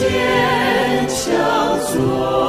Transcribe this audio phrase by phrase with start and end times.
[0.00, 2.39] 坚强做。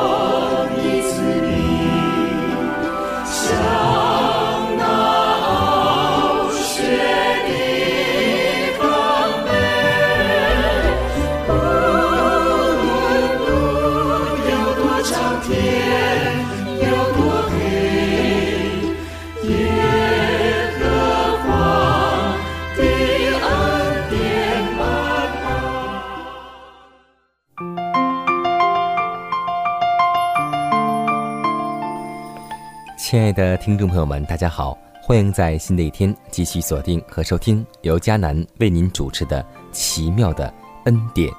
[33.33, 34.77] 的听众朋友们，大家好！
[35.01, 40.53] 欢迎在新的一天继续锁定和收听由迦南为您主持的《奇妙的
[40.85, 41.29] 恩典》。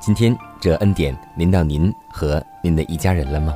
[0.00, 3.54] 今天这恩典临到您和您的一家人了吗？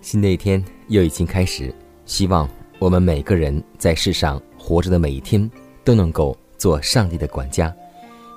[0.00, 1.74] 新的一天又已经开始，
[2.04, 5.48] 希望我们每个人在世上活着的每一天
[5.84, 7.74] 都能够做上帝的管家。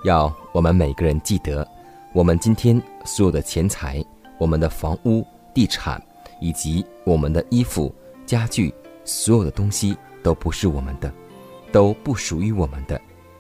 [0.03, 1.65] 要我们每个人记得，
[2.11, 4.03] 我们今天所有的钱财、
[4.37, 6.01] 我们的房屋、地产，
[6.41, 7.93] 以及我们的衣服、
[8.25, 8.73] 家具，
[9.05, 11.09] 所有的东西都不是我们的，
[11.71, 12.99] 都不属于我们的，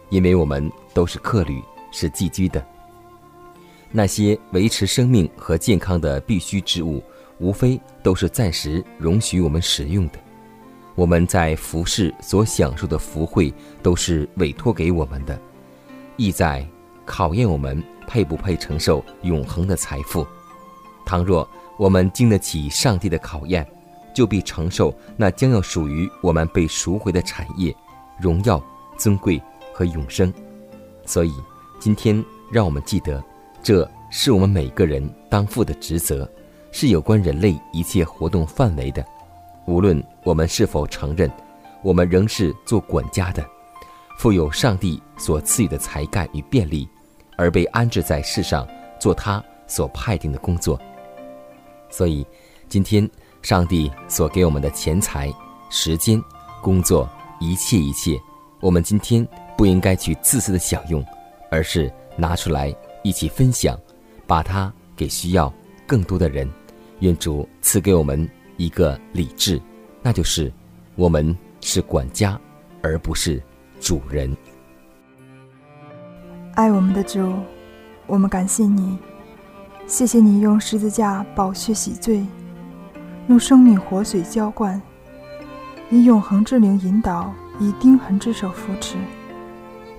[0.09, 2.65] 因为我们都是客旅，是寄居的。
[3.91, 7.03] 那些维持生命和健康的必需之物，
[7.39, 10.19] 无非都是暂时容许我们使用的。
[10.95, 15.37] 我们在服饰所享受的福惠，都是委托给我们的。
[16.17, 16.65] 意在
[17.05, 20.25] 考验我们配不配承受永恒的财富。
[21.05, 21.47] 倘若
[21.77, 23.67] 我们经得起上帝的考验，
[24.13, 27.75] 就必承受那将要属于我们被赎回的产业、
[28.19, 28.63] 荣耀、
[28.97, 29.41] 尊贵
[29.73, 30.31] 和永生。
[31.05, 31.33] 所以，
[31.79, 33.21] 今天让我们记得，
[33.61, 36.29] 这是我们每个人当负的职责，
[36.71, 39.03] 是有关人类一切活动范围的。
[39.65, 41.29] 无论我们是否承认，
[41.81, 43.43] 我们仍是做管家的。
[44.17, 46.87] 富有上帝所赐予的才干与便利，
[47.37, 48.67] 而被安置在世上
[48.99, 50.79] 做他所派定的工作。
[51.89, 52.25] 所以，
[52.69, 53.09] 今天
[53.41, 55.31] 上帝所给我们的钱财、
[55.69, 56.21] 时间、
[56.61, 57.09] 工作，
[57.39, 58.19] 一切一切，
[58.61, 61.03] 我们今天不应该去自私的享用，
[61.51, 63.77] 而是拿出来一起分享，
[64.25, 65.53] 把它给需要
[65.85, 66.49] 更多的人。
[66.99, 69.61] 愿主赐给我们一个理智，
[70.01, 70.51] 那就是
[70.95, 72.39] 我们是管家，
[72.81, 73.43] 而不是。
[73.83, 74.33] 主人，
[76.55, 77.33] 爱我们的主，
[78.07, 78.97] 我们感谢你，
[79.85, 82.25] 谢谢你用十字架宝血洗罪，
[83.27, 84.81] 用生命活水浇灌，
[85.89, 88.95] 以永恒之灵引导，以钉痕之手扶持，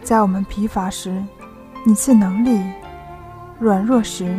[0.03, 1.23] 在我们疲乏时，
[1.85, 2.59] 你赐能力；
[3.61, 4.35] 软弱时，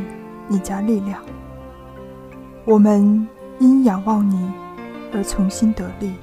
[0.47, 1.21] 你加力量。
[2.65, 3.27] 我们
[3.59, 4.51] 因仰望你
[5.13, 6.15] 而重新得力，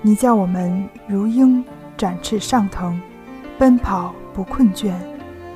[0.00, 1.62] 你叫我们如鹰。
[1.98, 2.98] 展翅上腾，
[3.58, 4.94] 奔跑不困倦，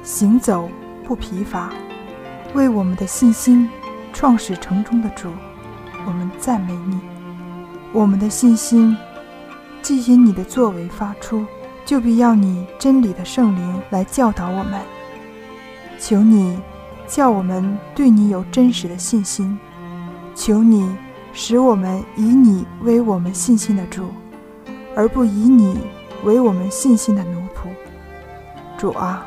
[0.02, 0.68] 行走
[1.04, 1.70] 不疲乏，
[2.52, 3.70] 为我们的信心
[4.12, 5.30] 创始成终的主，
[6.04, 6.98] 我们赞美你。
[7.92, 8.96] 我们的信心
[9.82, 11.46] 既因你的作为发出，
[11.84, 14.80] 就必要你真理的圣灵来教导我们。
[16.00, 16.58] 求你
[17.06, 19.56] 叫我们对你有真实的信心，
[20.34, 20.92] 求你
[21.32, 24.08] 使我们以你为我们信心的主，
[24.96, 25.78] 而不以你。
[26.24, 27.68] 为我们信心的奴仆，
[28.78, 29.26] 主啊，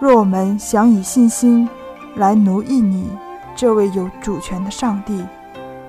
[0.00, 1.68] 若我们想以信心
[2.16, 3.08] 来奴役你
[3.56, 5.24] 这位有主权的上帝，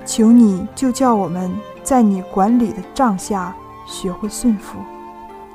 [0.06, 1.52] 求你就叫我们
[1.84, 3.56] 在你管理的帐下
[3.86, 4.80] 学会顺服，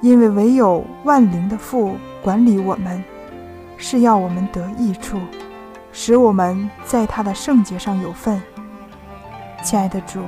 [0.00, 3.02] 因为唯有万灵的父管理我们，
[3.76, 5.18] 是要我们得益处，
[5.90, 8.40] 使我们在他的圣洁上有份。
[9.62, 10.20] 亲爱的主，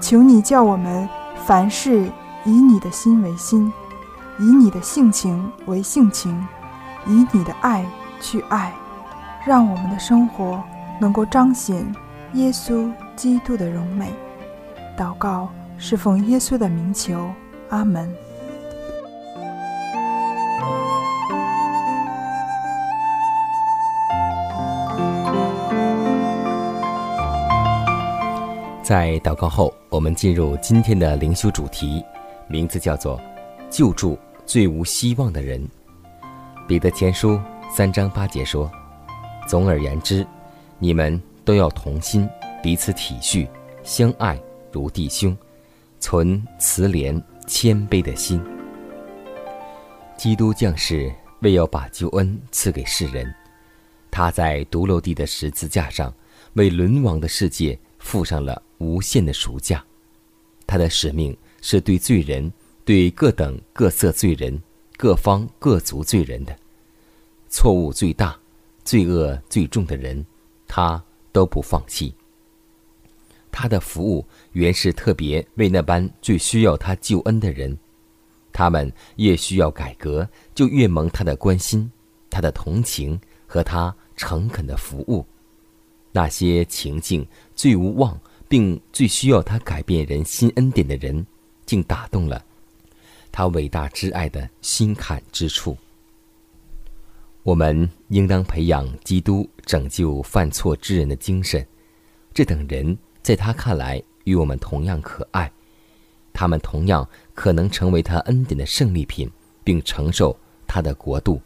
[0.00, 1.08] 求你叫我们
[1.44, 2.10] 凡事。
[2.44, 3.72] 以你的心为心，
[4.38, 6.34] 以你的性情为性情，
[7.06, 7.84] 以你的爱
[8.20, 8.72] 去爱，
[9.46, 10.62] 让我们的生活
[10.98, 11.86] 能够彰显
[12.32, 14.12] 耶稣基督的荣美。
[14.96, 17.30] 祷告，侍奉耶稣的名求。
[17.68, 18.12] 阿门。
[28.82, 32.04] 在祷告后，我们进入今天的灵修主题。
[32.50, 33.20] 名字叫做
[33.70, 35.64] “救助最无希望的人”。
[36.66, 37.40] 彼得前书
[37.74, 38.68] 三章八节说
[39.46, 40.26] ：“总而言之，
[40.80, 42.28] 你们都要同心，
[42.60, 43.48] 彼此体恤，
[43.84, 44.36] 相爱
[44.72, 45.36] 如弟兄，
[46.00, 48.42] 存慈怜谦卑的心。”
[50.18, 51.10] 基督降世
[51.42, 53.32] 为要把救恩赐给世人，
[54.10, 56.12] 他在独楼地的十字架上
[56.54, 59.82] 为沦亡的世界付上了无限的赎价。
[60.66, 62.52] 他的使命是对罪人、
[62.84, 64.60] 对各等各色罪人。
[64.96, 66.54] 各方各族罪人的
[67.48, 68.38] 错误最大、
[68.84, 70.22] 罪恶最重的人，
[70.68, 71.02] 他
[71.32, 72.14] 都不放弃。
[73.50, 77.78] 他的服务原是特别为那般最需要他救恩的人，
[78.52, 81.90] 他们越需要改革，就越蒙他的关心、
[82.28, 85.24] 他的同情和他诚恳的服务。
[86.12, 87.26] 那些情境
[87.56, 88.20] 最无望，
[88.50, 91.26] 并最需要他改变人心恩典的人，
[91.70, 92.44] 竟打动了。
[93.30, 95.76] 他伟大之爱的心坎之处，
[97.44, 101.64] 我们应当培养基督拯救犯错之人的精神。
[102.34, 105.48] 这等人在他看来与我们同样可爱，
[106.32, 109.30] 他们同样可能成为他恩典的胜利品，
[109.62, 110.36] 并承受
[110.66, 111.40] 他的国度。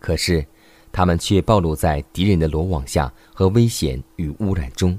[0.00, 0.44] 可是，
[0.90, 4.98] 他们却暴露在敌人的罗网下和危险与污染中。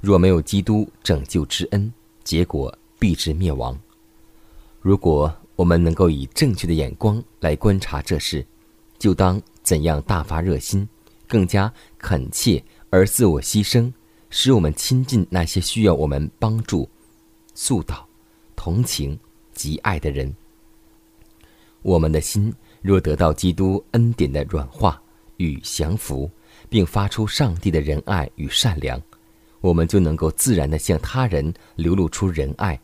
[0.00, 1.92] 若没有基督拯救之恩，
[2.22, 2.72] 结果
[3.02, 3.76] 必至灭亡。
[4.80, 8.46] 如果我们能够以正确的眼光来观察这事，
[8.96, 10.88] 就当怎样大发热心，
[11.26, 13.92] 更加恳切而自我牺牲，
[14.30, 16.88] 使我们亲近那些需要我们帮助、
[17.56, 18.08] 速导、
[18.54, 19.18] 同情
[19.52, 20.32] 及爱的人。
[21.82, 25.02] 我们的心若得到基督恩典的软化
[25.38, 26.30] 与降服，
[26.68, 29.02] 并发出上帝的仁爱与善良，
[29.60, 32.80] 我们就能够自然地向他人流露出仁爱、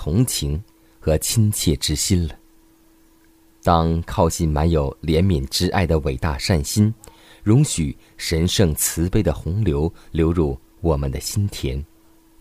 [0.00, 0.62] 同情。
[1.02, 2.38] 和亲切之心了。
[3.62, 6.92] 当靠近满有怜悯之爱的伟大善心，
[7.42, 11.82] 容许神圣慈悲的洪流流入我们的心田，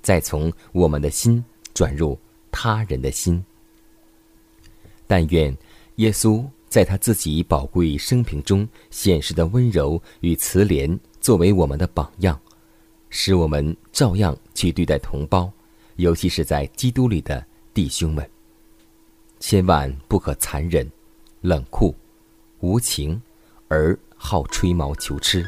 [0.02, 1.42] 再从我们的心
[1.74, 2.20] 转入
[2.52, 3.42] 他人的心。
[5.08, 5.58] 但愿
[5.96, 12.38] 耶稣在他自己宝贵生平中显示的温柔与慈怜，作为我们的榜样，
[13.10, 15.50] 使我们照样去对待同胞，
[16.00, 18.28] 尤其是在基督里的弟兄们。
[19.40, 20.90] 千万不可残忍、
[21.42, 21.94] 冷酷、
[22.62, 23.22] 无情，
[23.68, 25.46] 而好吹毛求疵，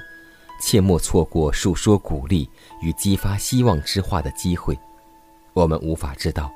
[0.61, 2.49] 切莫错过述说鼓励
[2.81, 4.77] 与激发希望之话的机会。
[5.53, 6.51] 我们无法知道，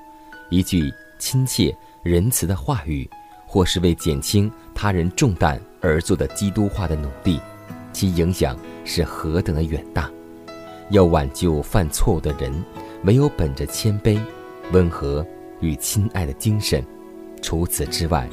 [0.50, 3.10] 一句亲切仁慈的话语，
[3.46, 7.40] 或是为减轻他人重担而做的基督化的努力，
[7.94, 10.12] 其影响是何等的远大。
[10.92, 12.54] 要挽救犯错误的人，
[13.06, 14.20] 唯有本着谦卑、
[14.72, 15.26] 温和
[15.60, 16.84] 与亲爱的精神。
[17.42, 18.28] 除此之外，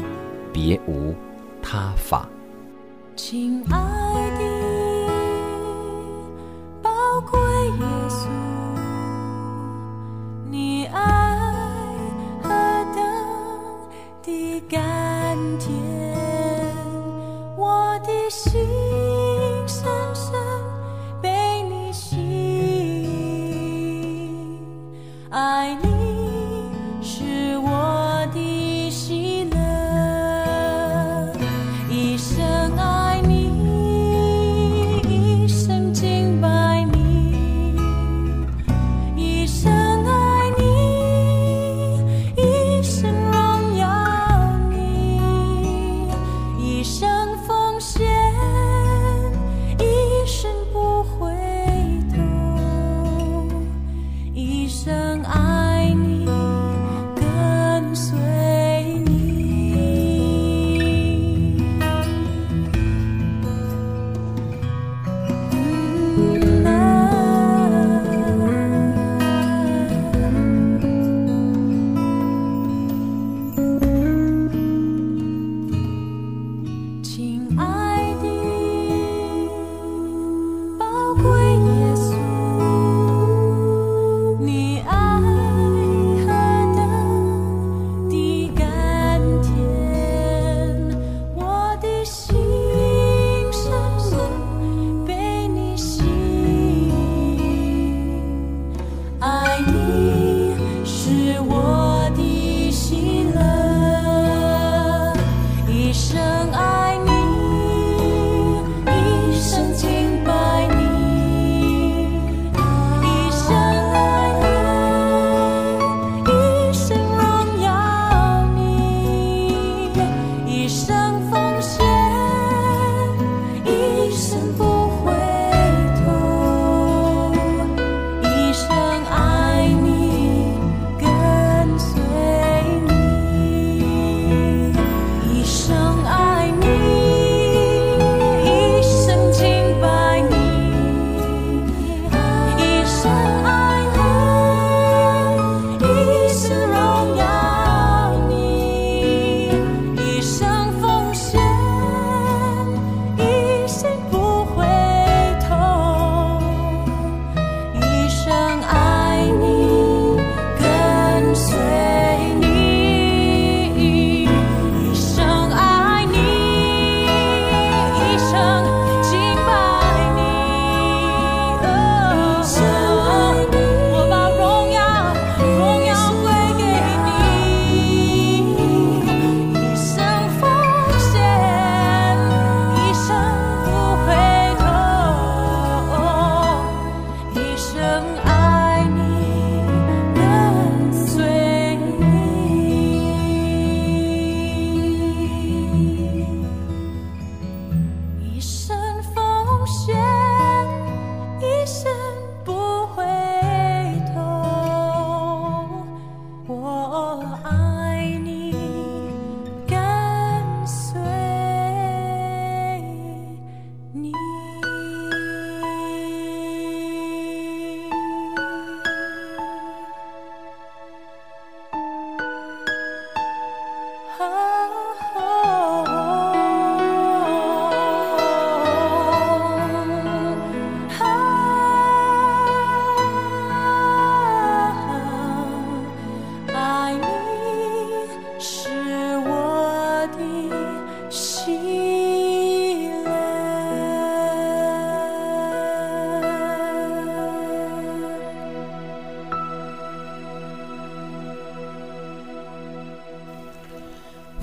[0.53, 1.15] 别无
[1.63, 2.27] 他法。
[3.15, 4.12] 亲爱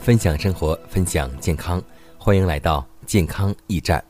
[0.10, 1.80] 分享生活，分享健康，
[2.18, 4.04] 欢迎来到健康驿站。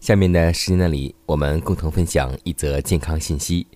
[0.00, 3.66] 下面的时间段里，我们共同分享一则健康信息。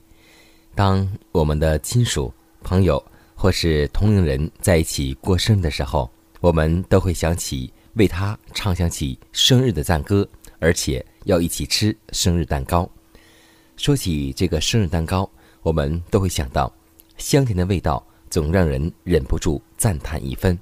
[0.75, 2.33] 当我们的亲属、
[2.63, 6.11] 朋友或是同龄人在一起过生日的时候，
[6.41, 10.27] 我们都会想起为他唱响起生日的赞歌，
[10.59, 12.89] 而且要一起吃生日蛋糕。
[13.77, 15.29] 说起这个生日蛋糕，
[15.61, 16.73] 我们都会想到
[17.19, 18.03] 香甜的味道，
[18.37, 20.59] 总让人忍不住赞叹一分。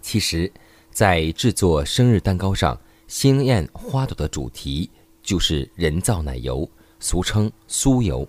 [0.00, 0.52] 其实，
[0.90, 2.76] 在制作生日蛋糕上，
[3.06, 4.90] 鲜艳花朵的主题
[5.22, 8.28] 就是人造奶油，俗称酥油。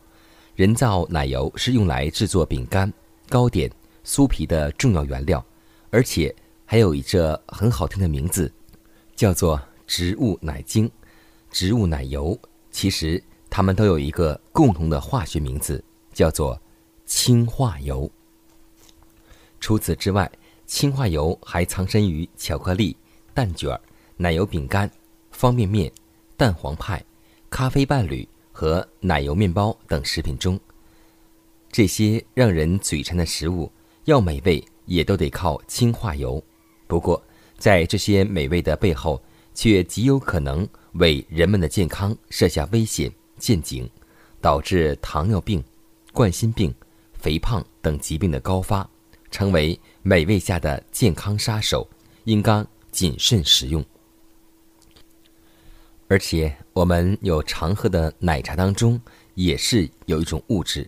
[0.53, 2.93] 人造奶油是用来制作饼干、
[3.27, 3.71] 糕点、
[4.05, 5.43] 酥皮的重要原料，
[5.89, 6.31] 而且
[6.63, 8.53] 还有一个很好听的名字，
[9.15, 10.87] 叫做植物奶精、
[11.49, 12.39] 植物奶油。
[12.69, 15.83] 其实它们都有一个共同的化学名字，
[16.13, 16.61] 叫做
[17.05, 18.09] 氢化油。
[19.59, 20.31] 除此之外，
[20.65, 22.95] 氢化油还藏身于巧克力、
[23.33, 23.79] 蛋卷、
[24.17, 24.89] 奶油饼干、
[25.31, 25.91] 方便面、
[26.35, 27.03] 蛋黄派、
[27.49, 30.59] 咖啡伴侣和奶油面包等食品中。
[31.71, 33.71] 这些让人嘴馋的食物，
[34.05, 36.41] 要美味也都得靠氢化油。
[36.87, 37.21] 不过，
[37.57, 39.21] 在这些美味的背后，
[39.53, 43.89] 却极有可能为人们的健康设下危险陷阱，
[44.39, 45.63] 导致糖尿病、
[46.13, 46.73] 冠心病、
[47.25, 48.87] 肥胖等疾病的高发，
[49.31, 51.89] 成为美味下的健康杀手，
[52.25, 53.83] 应当谨慎食用。
[56.07, 59.01] 而且，我们有常喝的奶茶当中，
[59.33, 60.87] 也是有一种物质。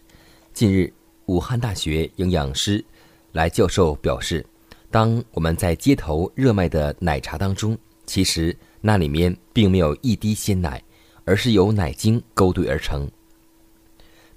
[0.53, 0.93] 近日，
[1.25, 2.85] 武汉大学营养师
[3.31, 4.45] 来教授表示，
[4.91, 7.75] 当我们在街头热卖的奶茶当中，
[8.05, 10.79] 其实那里面并没有一滴鲜奶，
[11.25, 13.09] 而是由奶精勾兑而成。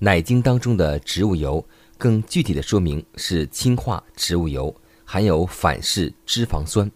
[0.03, 1.63] 奶精当中的植物油，
[2.01, 6.91] 更具体的说明是氢化植物油，含有反式脂肪酸，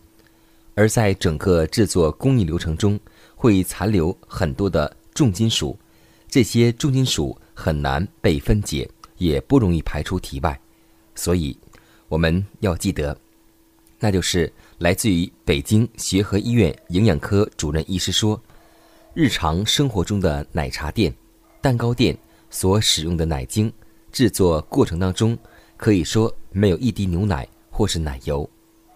[0.75, 2.99] 而在整个制作工艺流程中，
[3.37, 5.79] 会残留很多的重金属，
[6.27, 10.59] 这些重金属很难被分解，也不容易排出体外，
[11.15, 11.55] 所以
[12.09, 13.15] 我们要记得，
[14.01, 18.43] 那就是来自于北京协和医院营养科主任医师说，
[19.13, 21.15] 日常生活中的奶茶店、
[21.61, 22.17] 蛋糕店
[22.49, 23.71] 所使用的奶精
[24.15, 25.37] 制作过程当中，
[25.77, 28.49] 可以说没有一滴牛奶或是奶油，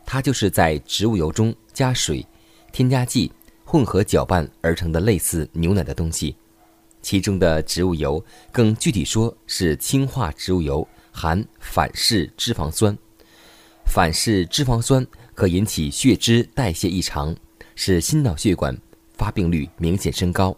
[0.06, 2.24] 它就是在植物油中加水、
[2.70, 3.32] 添加剂
[3.64, 6.36] 混合搅拌而成的类似牛奶的东西。
[7.02, 12.96] 其中的植物油，更具体说是氢化植物油，含反式脂肪酸。
[13.86, 17.34] 反式脂肪酸可引起血脂代谢异常，
[17.74, 18.72] 使心脑血管
[19.14, 20.56] 发病率明显升高。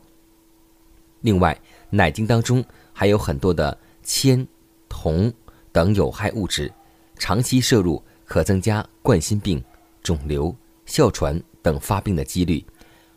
[1.23, 2.63] 另外，奶精当中
[2.93, 4.47] 还有很多的铅、
[4.89, 5.33] 铜
[5.73, 6.73] 等有害物质，
[7.19, 9.63] 长期摄入可增加冠心病、
[10.03, 10.55] 肿瘤、
[10.87, 12.65] 哮喘等发病的几率。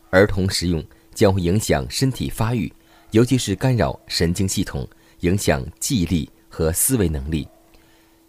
[0.10, 2.72] 儿童食用将会影响身体发育，
[3.12, 4.88] 尤其是干扰神经系统，
[5.22, 7.48] 影响记忆力和思维能力。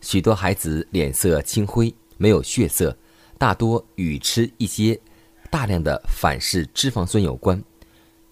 [0.01, 2.97] 许多孩子脸色青灰，没有血色，
[3.39, 4.99] 大多与吃一些
[5.51, 7.63] 大量的反式脂肪酸有关，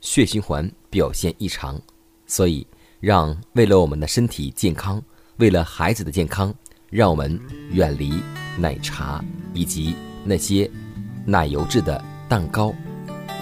[0.00, 1.80] 血循环表现异常。
[2.26, 2.66] 所以，
[3.02, 5.02] 让为了我们的身体健康，
[5.38, 6.54] 为了孩子的健康，
[6.88, 7.36] 让我们
[7.72, 8.22] 远离
[8.56, 9.20] 奶茶
[9.54, 10.70] 以及那些
[11.26, 12.72] 奶油制的蛋糕、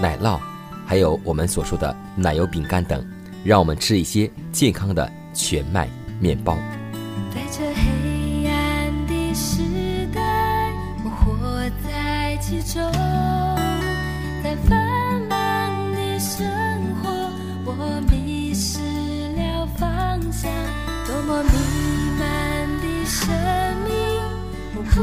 [0.01, 0.41] 奶酪，
[0.87, 3.07] 还有我们所说的奶油饼干等，
[3.45, 5.87] 让我们吃一些健康的全麦
[6.19, 6.57] 面包。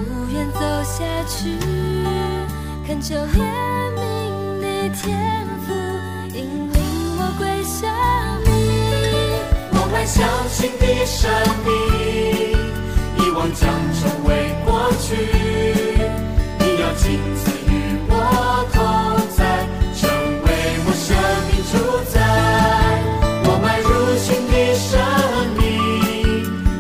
[0.02, 1.58] 不愿走下去，
[2.86, 3.40] 恳求怜
[3.96, 3.98] 悯
[4.62, 5.74] 的天赋，
[6.34, 6.38] 引
[6.72, 6.78] 领
[7.18, 7.90] 我归向
[8.46, 8.48] 你。
[9.72, 10.18] 我们相
[10.50, 11.30] 信的生
[11.66, 11.68] 命，
[13.18, 14.30] 遗忘将成为
[14.66, 14.70] 过
[15.02, 15.08] 去。
[16.60, 17.72] 你要亲自与
[18.08, 18.12] 我
[18.72, 18.78] 同
[19.36, 19.40] 在，
[19.96, 20.10] 成
[20.44, 20.48] 为
[20.86, 21.06] 我生
[21.50, 21.74] 命主
[22.12, 22.16] 宰。
[23.46, 24.94] 我迈入新的生
[25.58, 25.66] 命，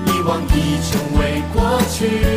[0.06, 0.56] 遗忘已
[0.88, 0.89] 成
[1.20, 1.22] 为
[1.54, 1.58] 过
[1.89, 2.37] 去。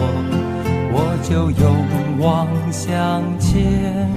[1.23, 4.09] 就勇往向前。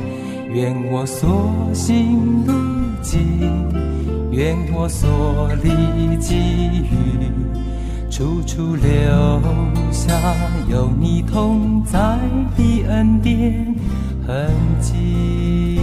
[0.53, 2.53] 愿我所行路
[3.03, 3.69] 径，
[4.31, 5.71] 愿我所立
[6.19, 6.37] 给
[6.85, 7.29] 予，
[8.09, 8.87] 处处留
[9.91, 10.15] 下
[10.69, 11.99] 有你同在
[12.57, 13.75] 的恩典
[14.25, 14.49] 痕
[14.81, 15.81] 迹。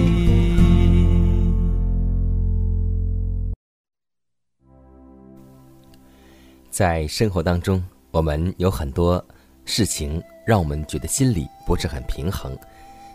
[6.69, 9.23] 在生活当中，我们有很多
[9.65, 12.57] 事情让我们觉得心里不是很平衡。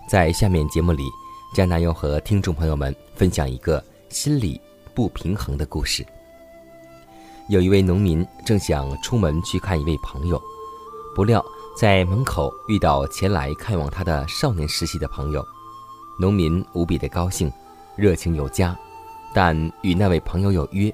[0.09, 1.05] 在下面节目里，
[1.55, 4.61] 佳娜要和听众朋友们分享一个心理
[4.95, 6.07] 不平衡的故事。
[7.49, 10.41] 有一位农民正想出门去看一位朋友，
[11.15, 11.45] 不料
[11.77, 15.45] 在门口遇到前来看望他的少年时期的朋友，
[16.19, 17.53] 农民无比的高兴，
[17.97, 18.77] 热情有加，
[19.33, 20.93] 但与那位朋友有约，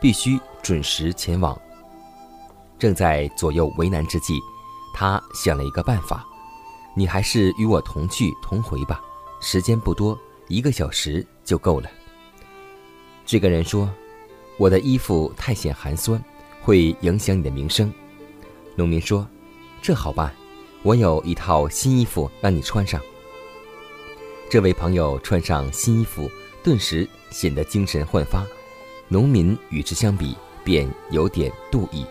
[0.00, 1.58] 必须准时前往。
[2.78, 4.38] 正在左右为难之际，
[4.94, 6.24] 他想了一个办法
[6.96, 9.02] ：“你还是与我同去同回吧，
[9.40, 10.16] 时间不多，
[10.48, 11.90] 一个小时就够了。”
[13.26, 13.90] 这个人说
[14.56, 16.22] ：“我的衣服太显寒酸，
[16.62, 17.92] 会影响你的名声。”
[18.76, 19.26] 农民说
[19.82, 20.32] ：“这好办，
[20.82, 23.00] 我有一套新衣服让你穿上。”
[24.48, 26.30] 这位朋友穿上新衣服，
[26.62, 28.46] 顿时显得精神焕发。
[29.08, 32.06] 农民与之相比，便有点妒意。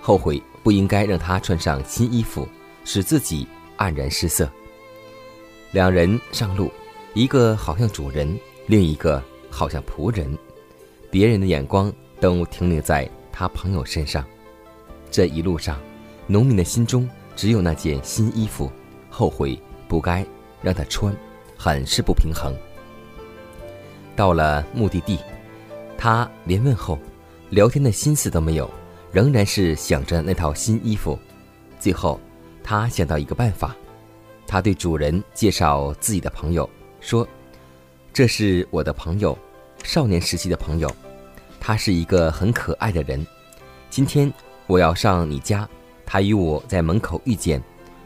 [0.00, 2.48] 后悔不应该让他穿上新衣服，
[2.84, 3.46] 使自己
[3.78, 4.50] 黯然失色。
[5.70, 6.72] 两人上路，
[7.14, 10.36] 一个好像主人，另一个好像仆人，
[11.08, 14.26] 别人的眼光都停留在他朋友身上。
[15.08, 15.78] 这一路上，
[16.26, 18.68] 农民的心中只有那件新衣服，
[19.08, 20.26] 后悔不该
[20.62, 21.14] 让他穿，
[21.56, 22.52] 很是不平衡。
[24.16, 25.16] 到了目的地，
[25.96, 26.98] 他连问候、
[27.50, 28.68] 聊天的心思都没有。
[29.16, 31.18] 仍然是想着那套新衣服，
[31.80, 32.20] 最后，
[32.62, 33.74] 他想到一个办法，
[34.46, 36.68] 他对主人介绍自己的朋友，
[37.00, 37.26] 说
[38.12, 39.34] ：“这是我的朋友，
[39.82, 40.94] 少年时期的朋友，
[41.58, 43.26] 他是一个很可爱的人。
[43.88, 44.30] 今天
[44.66, 45.66] 我要上你家，
[46.04, 47.58] 他与我在门口遇见，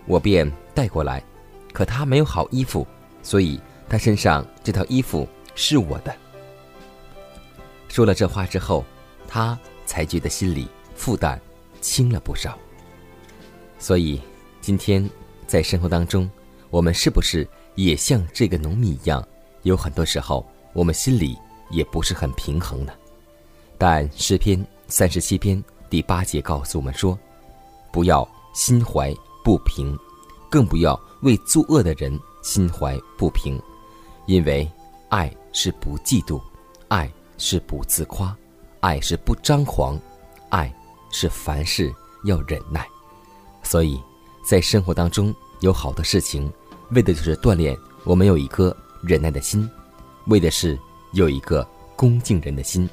[0.07, 1.21] 我便带过来。
[1.73, 2.87] 可他没有好衣服，
[3.21, 6.15] 所以他身上这套衣服是我的。”
[7.91, 8.85] 说了这话之后，
[9.27, 10.69] 他才觉得心里。
[11.01, 11.41] 负担
[11.81, 12.59] 轻了不少，
[13.79, 14.21] 所以
[14.61, 15.09] 今天
[15.47, 16.31] 在生活当中，
[16.69, 19.27] 我们是不是也像这个农民一样，
[19.63, 21.39] 有很多时候我们心里
[21.71, 22.93] 也不是很平衡呢？
[23.79, 27.19] 但诗篇三十七篇第八节告诉我们说
[27.91, 29.11] ：“不要心怀
[29.43, 29.99] 不平，
[30.51, 33.59] 更不要为作恶的人心怀不平，
[34.27, 34.71] 因为
[35.09, 36.39] 爱是不嫉妒，
[36.89, 38.37] 爱是不自夸，
[38.81, 39.99] 爱是不张狂，
[40.51, 40.71] 爱。”
[41.11, 41.93] 是凡事
[42.25, 42.87] 要忍耐，
[43.63, 44.01] 所以，
[44.45, 46.51] 在生活当中有好的事情，
[46.91, 49.69] 为的就是锻炼我们有一颗忍耐的心，
[50.27, 50.79] 为的是
[51.13, 52.89] 有一个恭敬人的心。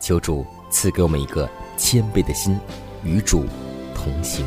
[0.00, 2.58] 求主赐给我们一个谦卑的心，
[3.04, 3.44] 与主
[3.94, 4.46] 同行。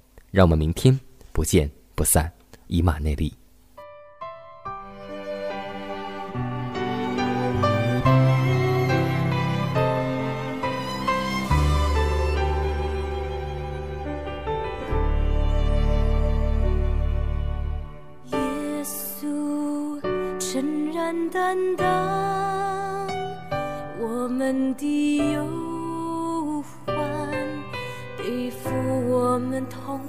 [0.31, 0.97] 让我们明天
[1.33, 2.31] 不见不散，
[2.67, 3.33] 以马内利。
[18.27, 18.37] 耶
[18.85, 19.99] 稣
[20.39, 21.85] 诚然担当
[23.99, 26.95] 我们的忧患，
[28.17, 28.69] 背负
[29.09, 29.99] 我们痛。